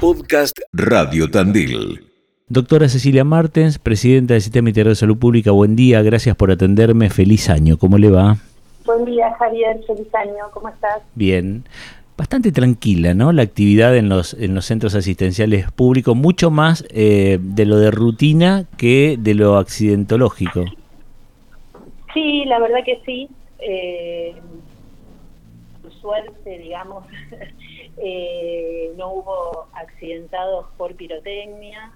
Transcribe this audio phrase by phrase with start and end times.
[0.00, 2.06] Podcast Radio Tandil.
[2.48, 7.10] Doctora Cecilia Martens, presidenta del Sistema Integral de Salud Pública, buen día, gracias por atenderme,
[7.10, 8.36] feliz año, ¿cómo le va?
[8.84, 11.02] Buen día, Javier, feliz año, ¿cómo estás?
[11.16, 11.64] Bien,
[12.16, 13.32] bastante tranquila, ¿no?
[13.32, 17.90] La actividad en los, en los centros asistenciales públicos, mucho más eh, de lo de
[17.90, 20.64] rutina que de lo accidentológico.
[22.14, 23.28] Sí, la verdad que sí.
[23.58, 24.36] Eh,
[25.82, 27.04] por suerte, digamos,
[28.00, 31.92] eh, no hubo accidentados por pirotecnia.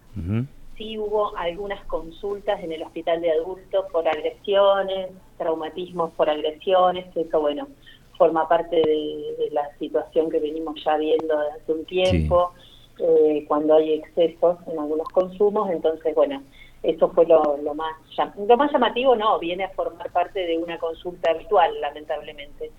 [0.77, 7.23] Sí hubo algunas consultas en el hospital de adultos por agresiones, traumatismos por agresiones, que
[7.23, 7.69] eso, bueno,
[8.17, 12.53] forma parte de, la situación que venimos ya viendo desde hace un tiempo,
[12.99, 15.71] eh, cuando hay excesos en algunos consumos.
[15.71, 16.43] Entonces, bueno,
[16.83, 17.95] eso fue lo, lo, más
[18.37, 22.71] lo más llamativo, no, viene a formar parte de una consulta habitual, lamentablemente.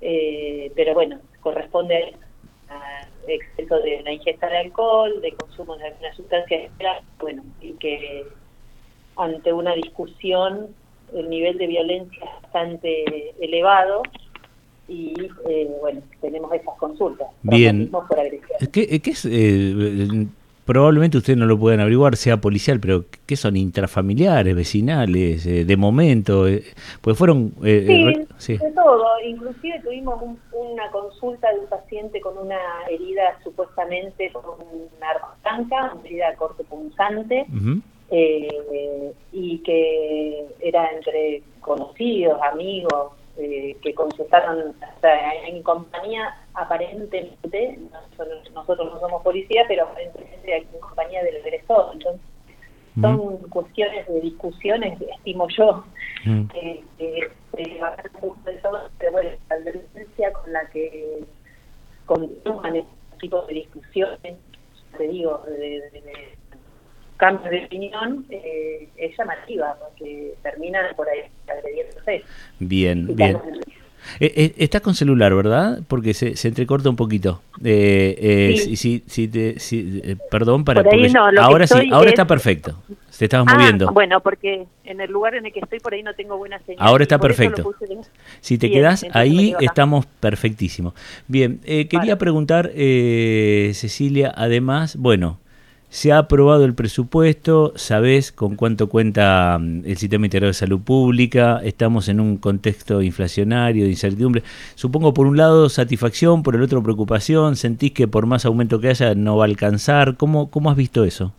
[0.00, 2.16] Eh, pero bueno, corresponde
[3.26, 6.70] exceso de una ingesta de alcohol, de consumo de alguna sustancia,
[7.20, 8.26] bueno, y que
[9.16, 10.68] ante una discusión
[11.14, 14.02] el nivel de violencia es bastante elevado
[14.88, 15.14] y
[15.48, 17.28] eh, bueno, tenemos esas consultas.
[17.42, 17.90] Bien.
[18.72, 20.26] ¿Qué, ¿Qué, es eh,
[20.64, 25.76] probablemente ustedes no lo pueden averiguar, sea policial, pero ¿qué son intrafamiliares, vecinales, eh, de
[25.76, 26.48] momento?
[26.48, 26.62] Eh,
[27.00, 27.52] pues fueron...
[27.64, 29.20] Eh, sí, todo.
[29.24, 30.20] Inclusive tuvimos
[30.52, 36.34] una consulta de un paciente con una herida supuestamente con una arma blanca, una herida
[36.36, 37.46] corte punzante,
[38.10, 44.74] y que era entre conocidos, amigos, eh, que consultaron
[45.46, 47.78] en compañía aparentemente,
[48.54, 51.90] nosotros, no somos policía, pero aparentemente en compañía del agresor.
[51.94, 52.20] Entonces,
[53.00, 55.82] son cuestiones de discusiones, estimo yo,
[56.26, 56.46] mm.
[56.48, 56.84] que,
[57.52, 61.24] pero bueno, la violencia con la que
[62.06, 64.36] continúan este tipo de discusiones,
[64.98, 66.36] te digo, de
[67.22, 72.24] cambio de opinión eh, es llamativa, porque termina por ahí agrediéndose.
[72.58, 73.38] Bien, bien.
[74.18, 75.78] Eh, eh, estás con celular, ¿verdad?
[75.86, 77.40] Porque se, se entrecorta un poquito.
[77.62, 79.04] Eh, sí.
[79.06, 79.56] Si, te,
[80.32, 80.82] perdón para.
[81.38, 82.82] ahora sí, ahora está perfecto.
[83.10, 83.92] Se estaba ah, moviendo.
[83.92, 86.84] Bueno, porque en el lugar en el que estoy por ahí no tengo buena señal.
[86.84, 87.72] Ahora está perfecto.
[88.40, 90.94] Si te quedas ahí, estamos perfectísimos.
[91.28, 95.38] Bien, quería preguntar, Cecilia, además, bueno,
[95.92, 100.80] se ha aprobado el presupuesto, sabés con cuánto cuenta mm, el Sistema Integrado de Salud
[100.80, 104.42] Pública, estamos en un contexto inflacionario, de incertidumbre.
[104.74, 108.88] Supongo por un lado satisfacción, por el otro preocupación, sentís que por más aumento que
[108.88, 110.16] haya no va a alcanzar.
[110.16, 111.34] ¿Cómo, cómo has visto eso?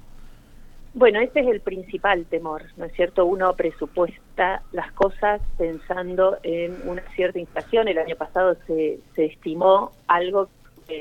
[0.94, 3.26] Bueno, ese es el principal temor, ¿no es cierto?
[3.26, 7.88] Uno presupuesta las cosas pensando en una cierta inflación.
[7.88, 10.48] El año pasado se, se estimó algo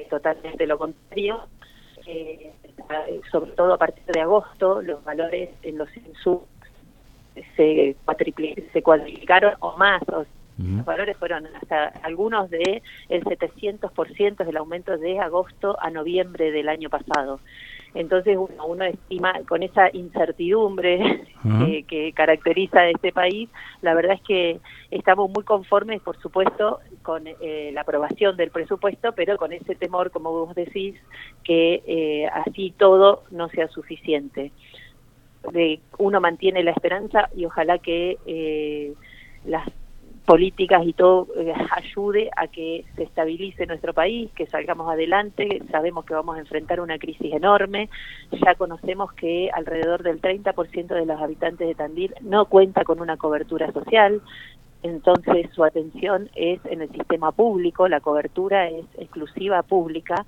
[0.08, 1.40] totalmente lo contrario.
[2.06, 2.50] Eh,
[3.30, 6.44] sobre todo a partir de agosto, los valores en los insumos
[7.56, 7.96] se,
[8.72, 10.02] se cuadriplicaron o más.
[10.58, 16.68] Los valores fueron hasta algunos de el 700% del aumento de agosto a noviembre del
[16.68, 17.40] año pasado.
[17.94, 21.24] Entonces uno, uno estima, con esa incertidumbre
[21.88, 23.50] que caracteriza a este país,
[23.80, 24.60] la verdad es que
[24.90, 30.10] estamos muy conformes, por supuesto, con eh, la aprobación del presupuesto, pero con ese temor,
[30.10, 30.94] como vos decís,
[31.44, 34.52] que eh, así todo no sea suficiente.
[35.98, 38.94] uno mantiene la esperanza y ojalá que eh,
[39.44, 39.68] las
[40.24, 45.62] políticas y todo eh, ayude a que se estabilice nuestro país, que salgamos adelante.
[45.70, 47.88] Sabemos que vamos a enfrentar una crisis enorme.
[48.30, 53.16] Ya conocemos que alrededor del 30% de los habitantes de Tandil no cuenta con una
[53.16, 54.20] cobertura social.
[54.82, 60.26] Entonces su atención es en el sistema público, la cobertura es exclusiva pública.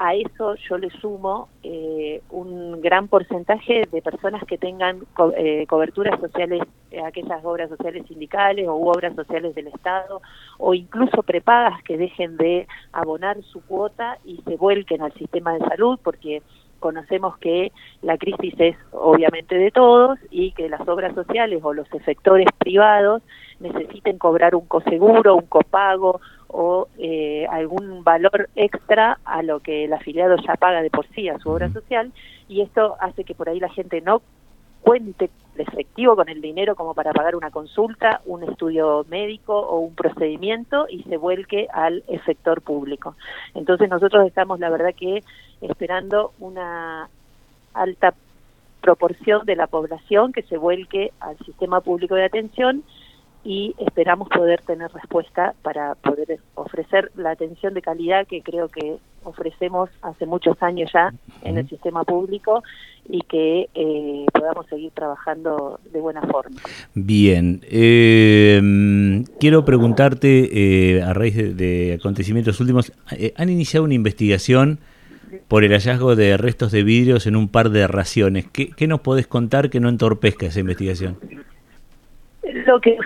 [0.00, 5.00] A eso yo le sumo eh, un gran porcentaje de personas que tengan
[5.36, 10.22] eh, coberturas sociales, eh, aquellas obras sociales sindicales o obras sociales del Estado,
[10.58, 15.66] o incluso prepagas que dejen de abonar su cuota y se vuelquen al sistema de
[15.66, 16.42] salud, porque
[16.78, 17.72] conocemos que
[18.02, 23.22] la crisis es obviamente de todos y que las obras sociales o los efectores privados
[23.60, 29.92] necesiten cobrar un coseguro, un copago o eh, algún valor extra a lo que el
[29.92, 32.12] afiliado ya paga de por sí a su obra social
[32.48, 34.22] y esto hace que por ahí la gente no
[34.88, 39.94] cuente efectivo con el dinero como para pagar una consulta, un estudio médico o un
[39.94, 43.14] procedimiento y se vuelque al efector público.
[43.54, 45.22] Entonces nosotros estamos la verdad que
[45.60, 47.10] esperando una
[47.74, 48.14] alta
[48.80, 52.82] proporción de la población que se vuelque al sistema público de atención
[53.44, 58.98] y esperamos poder tener respuesta para poder ofrecer la atención de calidad que creo que
[59.24, 61.12] ofrecemos hace muchos años ya
[61.42, 62.62] en el sistema público
[63.08, 66.60] y que eh, podamos seguir trabajando de buena forma.
[66.94, 68.60] Bien, eh,
[69.40, 72.92] quiero preguntarte, eh, a raíz de, acontecimientos últimos,
[73.36, 74.78] han iniciado una investigación
[75.46, 78.46] por el hallazgo de restos de vidrios en un par de raciones.
[78.50, 81.18] ¿Qué, qué nos podés contar que no entorpezca esa investigación?
[82.66, 82.96] Lo que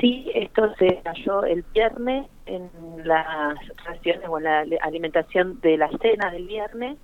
[0.00, 2.70] sí, esto se halló el viernes en
[3.04, 6.98] las raciones o en la alimentación de la cena del viernes.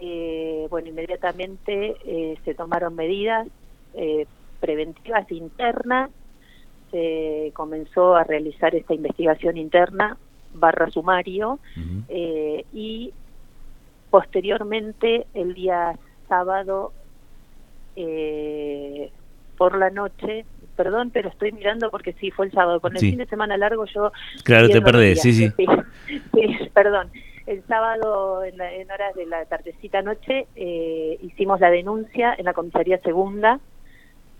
[0.00, 3.48] Eh, bueno, inmediatamente eh, se tomaron medidas
[3.94, 4.26] eh,
[4.60, 6.10] preventivas internas,
[6.90, 10.16] se comenzó a realizar esta investigación interna
[10.54, 11.58] barra sumario
[12.08, 13.12] y
[14.10, 16.92] posteriormente el día sábado
[19.58, 20.46] por la noche
[20.78, 22.80] perdón, pero estoy mirando porque sí, fue el sábado.
[22.80, 24.12] Con el fin de semana largo yo...
[24.44, 25.66] Claro, te perdés, sí, sí, sí.
[26.72, 27.10] perdón.
[27.46, 28.54] El sábado, en,
[28.90, 33.58] horas de la tardecita noche, eh, hicimos la denuncia en la comisaría segunda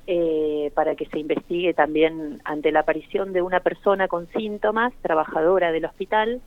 [0.06, 5.72] eh, para que se investigue también ante la aparición de una persona con síntomas, trabajadora
[5.72, 6.40] del hospital,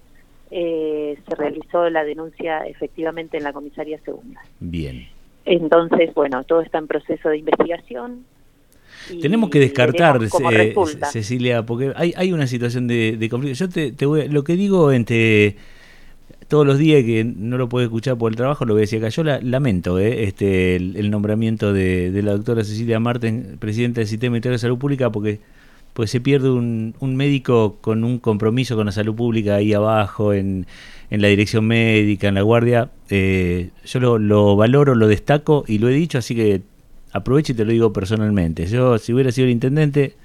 [0.52, 4.42] eh, se realizó la denuncia efectivamente en la comisaría segunda.
[4.60, 5.08] Bien.
[5.46, 8.26] Entonces, bueno, todo está en proceso de investigación.
[9.22, 10.74] Tenemos que descartar, eh,
[11.12, 13.58] Cecilia, porque hay, hay una situación de, conflicto.
[13.58, 15.56] Yo te, te voy, lo que digo entre
[16.52, 19.00] todos los días que no lo puedo escuchar por el trabajo, lo voy a decir
[19.00, 19.08] acá.
[19.08, 24.56] Yo lamento eh, este, el, nombramiento de, la doctora Cecilia Marten, presidenta del Sistema Integral
[24.56, 25.40] de Salud Pública, porque
[25.94, 30.34] pues se pierde un, un, médico con un compromiso con la salud pública ahí abajo,
[30.34, 30.68] en,
[31.10, 32.90] en la dirección médica, en la guardia.
[33.10, 36.62] Eh, yo lo, lo valoro, lo destaco y lo he dicho, así que
[37.12, 38.66] aprovecho y te lo digo personalmente.
[38.68, 40.16] Yo, si hubiera sido el intendente,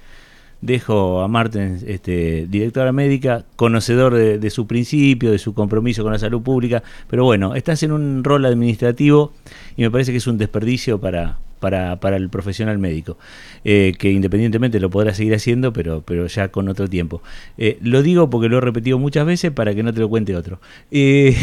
[0.61, 6.19] dejo a Marten, este, directora médica, conocedor de, su principio, de su compromiso con la
[6.19, 9.33] salud pública, pero bueno, estás en un rol administrativo
[9.75, 13.17] y me parece que es un desperdicio para, para, para el profesional médico,
[13.63, 17.21] eh, que independientemente lo podrá seguir haciendo, pero, pero ya con otro tiempo.
[17.57, 20.35] Eh, lo digo porque lo he repetido muchas veces para que no te lo cuente
[20.35, 20.59] otro.
[20.89, 21.35] Eh,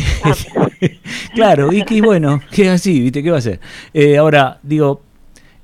[1.34, 3.22] claro, y que bueno, que es así, ¿viste?
[3.22, 3.60] ¿Qué va a hacer?
[4.18, 5.02] ahora, digo,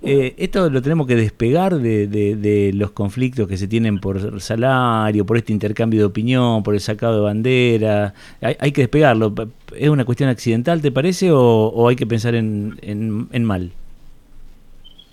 [0.02, 5.26] eh, esto lo tenemos que despegar de, de, los conflictos que se tienen por salario,
[5.26, 8.14] por este intercambio de opinión, por el sacado de bandera.
[8.40, 9.34] Hay, que despegarlo.
[9.76, 13.72] ¿Es una cuestión accidental, te parece, o, hay que pensar en, en, mal?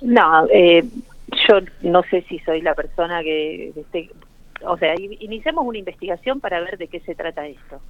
[0.02, 0.86] No, eh,
[1.48, 3.74] yo no sé si soy la persona que...
[3.76, 4.10] Esté,
[4.66, 7.82] o sea, iniciamos una investigación para ver de qué se trata esto.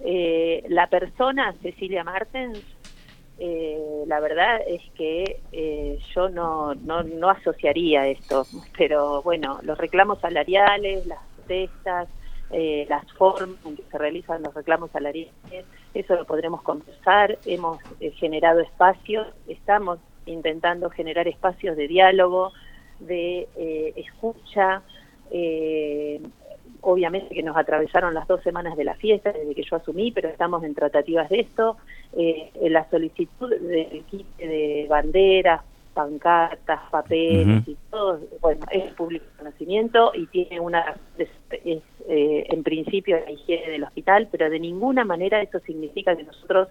[0.00, 2.60] Eh, la persona, Cecilia Martens,
[3.38, 8.46] eh, la verdad es que eh, yo no, no, no asociaría esto,
[8.76, 12.08] pero bueno, los reclamos salariales, las protestas,
[12.50, 15.32] eh, las formas en que se realizan los reclamos salariales,
[15.94, 22.52] eso lo podremos conversar, hemos eh, generado espacios, estamos intentando generar espacios de diálogo,
[23.00, 23.48] de
[23.96, 24.82] escucha,
[26.80, 30.28] obviamente que nos atravesaron las dos semanas de la fiesta desde que yo asumí, pero
[30.28, 31.76] estamos en tratativas de esto.
[32.16, 35.62] Eh, la solicitud del kit de banderas,
[35.94, 41.28] pancartas, papeles y todo, bueno, es público conocimiento y tiene una, es,
[42.08, 46.68] eh, en principio la higiene del hospital, pero de ninguna manera eso significa que nosotros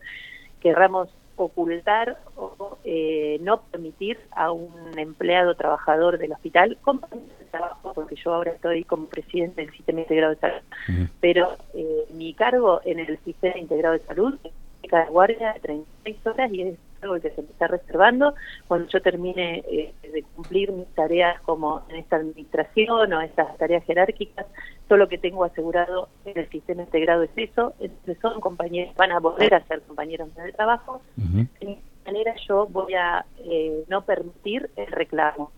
[0.59, 8.15] querramos ocultar o eh, no permitir a un empleado trabajador del hospital de trabajo, porque
[8.15, 10.61] yo ahora estoy como presidente del Sistema Integrado de Salud,
[11.19, 16.27] pero eh, mi cargo en el Sistema Integrado de Salud es de guardia de 36
[16.27, 16.79] horas y es
[17.21, 18.33] que se me está reservando
[18.67, 23.83] cuando yo termine eh, de cumplir mis tareas como en esta administración o estas tareas
[23.85, 24.45] jerárquicas,
[24.87, 29.11] todo lo que tengo asegurado en el sistema integrado es eso, entonces son compañeros, van
[29.11, 31.41] a volver a ser compañeros de trabajo, de
[31.71, 35.51] esta manera yo voy a eh, no permitir el reclamo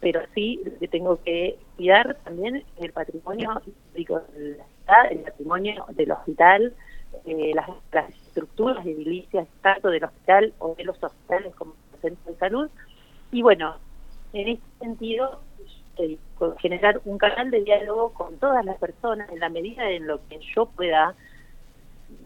[0.00, 3.62] pero sí que tengo que cuidar también el patrimonio
[3.94, 4.20] digo,
[5.10, 6.74] el patrimonio del hospital,
[7.24, 12.26] eh, las, las estructuras edilicias tanto del hospital o de los hospitales como los centros
[12.26, 12.70] de salud.
[13.30, 13.76] Y bueno,
[14.32, 15.40] en este sentido,
[16.58, 20.40] generar un canal de diálogo con todas las personas en la medida en lo que
[20.54, 21.14] yo pueda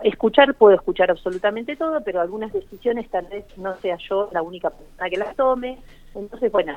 [0.05, 4.71] escuchar, puedo escuchar absolutamente todo, pero algunas decisiones tal vez no sea yo la única
[4.71, 5.79] persona que las tome.
[6.15, 6.75] Entonces, bueno,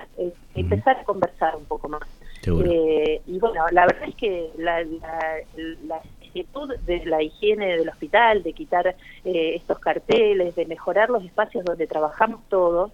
[0.56, 2.02] empezar a conversar un poco más.
[2.46, 6.02] Eh, y bueno, la verdad es que la, la
[6.34, 8.96] de la higiene del hospital, de quitar
[9.26, 12.92] eh, estos carteles, de mejorar los espacios donde trabajamos todos,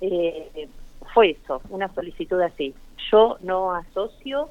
[0.00, 0.68] eh,
[1.12, 2.74] fue eso, una solicitud así.
[3.10, 4.48] Yo no asocio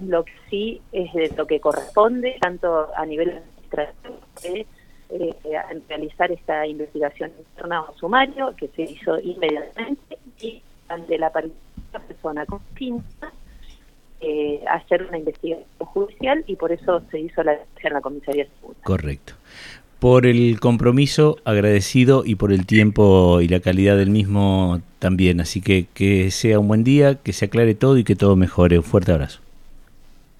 [0.00, 4.66] lo que sí es de lo que corresponde, tanto a nivel administrativo, de
[5.10, 5.34] eh,
[5.88, 13.32] realizar esta investigación interna o sumario, que se hizo inmediatamente, y ante la persona confinada,
[14.26, 18.80] eh, hacer una investigación judicial y por eso se hizo la en la comisaría segunda.
[18.82, 19.34] Correcto.
[19.98, 25.40] Por el compromiso agradecido y por el tiempo y la calidad del mismo también.
[25.40, 28.78] Así que que sea un buen día, que se aclare todo y que todo mejore.
[28.78, 29.40] Un fuerte abrazo.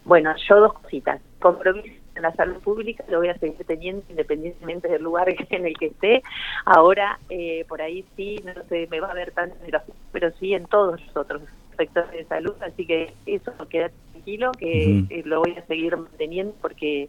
[0.05, 1.21] Bueno, yo dos cositas.
[1.39, 5.77] Compromiso en la salud pública lo voy a seguir teniendo independientemente del lugar en el
[5.77, 6.23] que esté.
[6.65, 9.57] Ahora, eh, por ahí sí, no sé, me va a ver tanto,
[10.13, 11.43] pero sí en todos los otros
[11.77, 16.55] sectores de salud, así que eso queda tranquilo, que eh, lo voy a seguir manteniendo
[16.61, 17.09] porque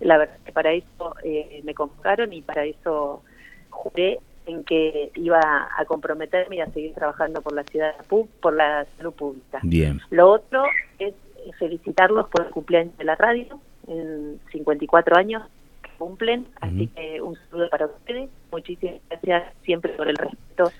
[0.00, 3.22] la verdad que para eso eh, me convocaron y para eso
[3.70, 5.40] juré en que iba
[5.76, 7.94] a comprometerme y a seguir trabajando por la ciudad
[8.40, 9.60] por la salud pública.
[9.62, 10.00] Bien.
[10.10, 10.64] Lo otro
[10.98, 11.14] es
[11.58, 15.42] felicitarlos por el cumpleaños de la radio, en 54 años
[15.82, 20.70] que cumplen, así que un saludo para ustedes, muchísimas gracias siempre por el respeto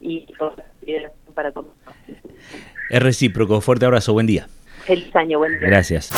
[0.00, 0.26] y
[1.34, 1.68] para todos.
[2.90, 4.48] Es recíproco, fuerte abrazo, buen día.
[4.84, 5.68] Feliz año, buen día.
[5.68, 6.10] Gracias.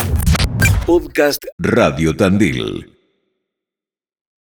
[0.85, 2.90] Podcast Radio Tandil.